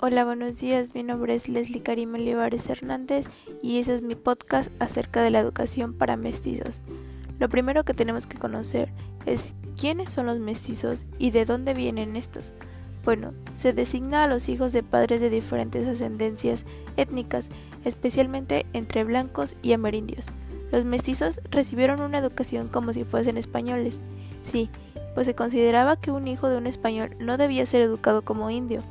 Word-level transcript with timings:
Hola, 0.00 0.24
buenos 0.24 0.60
días. 0.60 0.94
Mi 0.94 1.02
nombre 1.02 1.34
es 1.34 1.48
Leslie 1.48 1.82
Karim 1.82 2.14
Olivares 2.14 2.68
Hernández 2.68 3.26
y 3.64 3.80
ese 3.80 3.96
es 3.96 4.02
mi 4.02 4.14
podcast 4.14 4.70
acerca 4.78 5.22
de 5.24 5.30
la 5.30 5.40
educación 5.40 5.92
para 5.92 6.16
mestizos. 6.16 6.84
Lo 7.40 7.48
primero 7.48 7.84
que 7.84 7.94
tenemos 7.94 8.24
que 8.28 8.38
conocer 8.38 8.92
es 9.26 9.56
quiénes 9.76 10.12
son 10.12 10.26
los 10.26 10.38
mestizos 10.38 11.06
y 11.18 11.32
de 11.32 11.44
dónde 11.44 11.74
vienen 11.74 12.14
estos. 12.14 12.54
Bueno, 13.04 13.34
se 13.50 13.72
designa 13.72 14.22
a 14.22 14.28
los 14.28 14.48
hijos 14.48 14.72
de 14.72 14.84
padres 14.84 15.20
de 15.20 15.30
diferentes 15.30 15.84
ascendencias 15.88 16.64
étnicas, 16.96 17.50
especialmente 17.84 18.66
entre 18.74 19.02
blancos 19.02 19.56
y 19.62 19.72
amerindios. 19.72 20.28
Los 20.70 20.84
mestizos 20.84 21.40
recibieron 21.50 22.02
una 22.02 22.18
educación 22.18 22.68
como 22.68 22.92
si 22.92 23.02
fuesen 23.02 23.36
españoles. 23.36 24.04
Sí, 24.44 24.70
pues 25.16 25.26
se 25.26 25.34
consideraba 25.34 26.00
que 26.00 26.12
un 26.12 26.28
hijo 26.28 26.48
de 26.48 26.56
un 26.56 26.68
español 26.68 27.16
no 27.18 27.36
debía 27.36 27.66
ser 27.66 27.82
educado 27.82 28.22
como 28.22 28.48
indio 28.48 28.84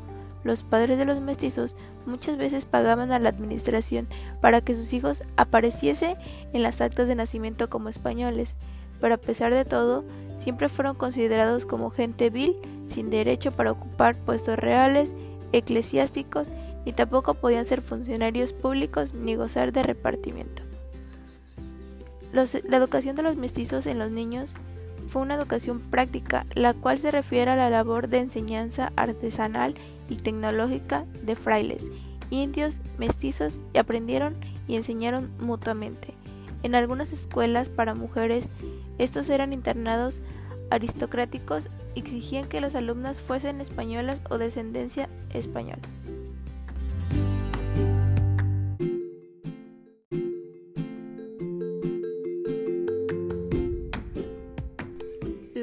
los 0.44 0.64
padres 0.64 0.98
de 0.98 1.06
los 1.06 1.20
mestizos 1.20 1.76
muchas 2.06 2.38
veces 2.38 2.66
pagaban 2.66 3.12
a 3.12 3.20
la 3.20 3.30
administración 3.30 4.08
para 4.42 4.62
que 4.62 4.76
sus 4.76 4.94
hijos 4.94 5.24
apareciesen 5.36 6.16
en 6.54 6.64
las 6.64 6.82
actas 6.82 7.08
de 7.08 7.16
nacimiento 7.16 7.70
como 7.70 7.90
españoles, 7.90 8.56
pero 9.00 9.16
a 9.16 9.18
pesar 9.18 9.54
de 9.54 9.66
todo, 9.66 10.04
siempre 10.36 10.70
fueron 10.70 10.96
considerados 10.96 11.66
como 11.66 11.90
gente 11.90 12.30
vil, 12.30 12.56
sin 12.88 13.10
derecho 13.10 13.52
para 13.52 13.72
ocupar 13.72 14.16
puestos 14.16 14.58
reales, 14.58 15.16
eclesiásticos, 15.52 16.50
y 16.86 16.94
tampoco 16.94 17.34
podían 17.34 17.66
ser 17.66 17.82
funcionarios 17.82 18.54
públicos 18.54 19.14
ni 19.14 19.36
gozar 19.36 19.74
de 19.74 19.84
repartimiento. 19.84 20.64
la 22.32 22.78
educación 22.78 23.16
de 23.16 23.24
los 23.24 23.36
mestizos 23.36 23.86
en 23.88 24.00
los 24.00 24.12
niños 24.12 24.54
fue 25.08 25.22
una 25.22 25.36
educación 25.36 25.80
práctica, 25.80 26.46
la 26.54 26.74
cual 26.74 27.00
se 27.00 27.12
refiere 27.12 27.52
a 27.52 27.56
la 27.56 27.70
labor 27.70 28.08
de 28.08 28.20
enseñanza 28.20 28.92
artesanal 28.96 29.76
y 30.10 30.16
tecnológica 30.16 31.06
de 31.24 31.36
frailes, 31.36 31.92
indios, 32.30 32.82
mestizos 32.98 33.62
y 33.74 33.78
aprendieron 33.78 34.36
y 34.68 34.76
enseñaron 34.76 35.32
mutuamente. 35.40 36.14
En 36.64 36.76
algunas 36.76 37.14
escuelas 37.14 37.70
para 37.70 37.94
mujeres, 37.94 38.50
estos 38.98 39.30
eran 39.30 39.54
internados 39.54 40.22
aristocráticos 40.70 41.70
exigían 41.96 42.48
que 42.48 42.62
las 42.62 42.76
alumnas 42.76 43.22
fuesen 43.22 43.62
españolas 43.62 44.22
o 44.30 44.38
descendencia 44.38 45.10
española. 45.34 45.82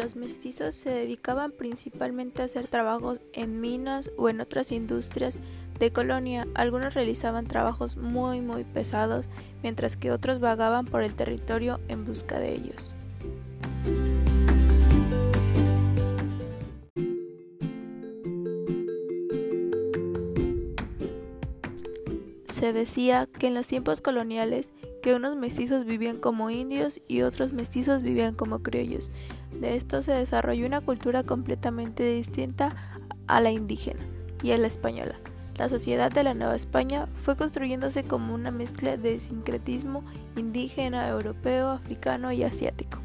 Los 0.04 0.16
mestizos 0.16 0.74
se 0.74 0.90
dedicaban 0.90 1.50
principalmente 1.50 2.42
a 2.42 2.44
hacer 2.44 2.68
trabajos 2.68 3.22
en 3.32 3.62
minas 3.62 4.10
o 4.18 4.28
en 4.28 4.42
otras 4.42 4.70
industrias 4.70 5.40
de 5.78 5.92
colonia. 5.94 6.46
Algunos 6.52 6.92
realizaban 6.92 7.46
trabajos 7.46 7.96
muy 7.96 8.42
muy 8.42 8.64
pesados, 8.64 9.30
mientras 9.62 9.96
que 9.96 10.12
otros 10.12 10.40
vagaban 10.40 10.84
por 10.84 11.02
el 11.02 11.14
territorio 11.14 11.80
en 11.88 12.04
busca 12.04 12.38
de 12.38 12.52
ellos. 12.52 12.94
Se 22.54 22.72
decía 22.72 23.26
que 23.26 23.48
en 23.48 23.54
los 23.54 23.66
tiempos 23.66 24.00
coloniales 24.00 24.74
que 25.02 25.16
unos 25.16 25.34
mestizos 25.34 25.84
vivían 25.84 26.18
como 26.18 26.50
indios 26.50 27.00
y 27.08 27.22
otros 27.22 27.52
mestizos 27.52 28.00
vivían 28.00 28.36
como 28.36 28.62
criollos. 28.62 29.10
De 29.60 29.74
esto 29.74 30.02
se 30.02 30.12
desarrolló 30.12 30.64
una 30.64 30.80
cultura 30.80 31.24
completamente 31.24 32.08
distinta 32.08 32.76
a 33.26 33.40
la 33.40 33.50
indígena 33.50 33.98
y 34.44 34.52
a 34.52 34.58
la 34.58 34.68
española. 34.68 35.16
La 35.56 35.68
sociedad 35.68 36.12
de 36.12 36.22
la 36.22 36.34
Nueva 36.34 36.54
España 36.54 37.08
fue 37.24 37.36
construyéndose 37.36 38.04
como 38.04 38.32
una 38.32 38.52
mezcla 38.52 38.96
de 38.96 39.18
sincretismo 39.18 40.04
indígena, 40.36 41.08
europeo, 41.08 41.70
africano 41.70 42.30
y 42.30 42.44
asiático. 42.44 43.03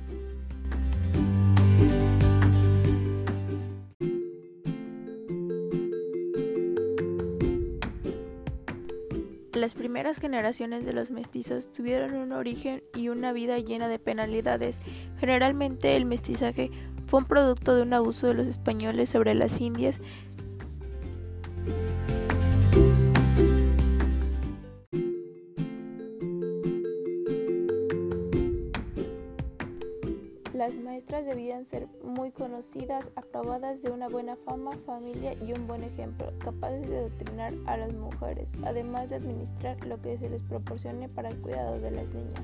Las 9.59 9.73
primeras 9.73 10.19
generaciones 10.19 10.85
de 10.85 10.93
los 10.93 11.11
mestizos 11.11 11.69
tuvieron 11.69 12.15
un 12.15 12.31
origen 12.31 12.81
y 12.95 13.09
una 13.09 13.33
vida 13.33 13.59
llena 13.59 13.89
de 13.89 13.99
penalidades. 13.99 14.81
Generalmente 15.19 15.97
el 15.97 16.05
mestizaje 16.05 16.71
fue 17.07 17.19
un 17.19 17.25
producto 17.25 17.75
de 17.75 17.81
un 17.81 17.93
abuso 17.93 18.27
de 18.27 18.35
los 18.35 18.47
españoles 18.47 19.09
sobre 19.09 19.33
las 19.33 19.59
indias 19.59 19.99
Las 30.59 30.75
maestras 30.75 31.25
debían 31.25 31.65
ser 31.65 31.87
muy 32.03 32.31
conocidas, 32.31 33.09
aprobadas 33.15 33.81
de 33.81 33.91
una 33.91 34.09
buena 34.09 34.35
fama, 34.35 34.73
familia 34.85 35.33
y 35.35 35.53
un 35.53 35.67
buen 35.67 35.85
ejemplo, 35.85 36.33
capaces 36.37 36.89
de 36.89 37.03
doctrinar 37.03 37.53
a 37.65 37.77
las 37.77 37.93
mujeres, 37.93 38.51
además 38.65 39.09
de 39.09 39.15
administrar 39.15 39.81
lo 39.85 40.01
que 40.01 40.17
se 40.17 40.29
les 40.29 40.43
proporcione 40.43 41.07
para 41.07 41.29
el 41.29 41.37
cuidado 41.37 41.79
de 41.79 41.91
las 41.91 42.05
niñas. 42.09 42.43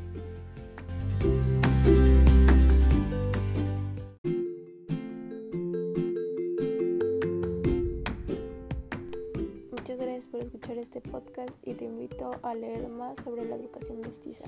Muchas 9.72 9.98
gracias 9.98 10.28
por 10.28 10.40
escuchar 10.40 10.78
este 10.78 11.02
podcast 11.02 11.52
y 11.64 11.74
te 11.74 11.84
invito 11.84 12.32
a 12.44 12.56
leer 12.56 12.88
más 12.88 13.22
sobre 13.26 13.44
la 13.44 13.58
educación 13.58 14.00
mestiza. 14.00 14.46